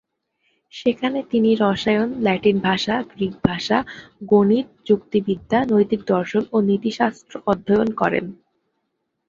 সেখানে 0.73 1.19
তিনি 1.31 1.49
রসায়ন, 1.55 2.09
ল্যাটিন 2.21 2.57
ভাষা, 2.59 2.95
গ্রিক 3.11 3.35
ভাষা, 3.47 3.77
গণিত, 4.29 4.67
যুক্তিবিদ্যা, 4.87 5.59
নৈতিক 5.71 6.01
দর্শন 6.05 6.43
ও 6.51 6.57
নীতিশাস্ত্র 6.69 7.33
অধ্যয়ন 7.45 7.89
করেন। 7.91 8.25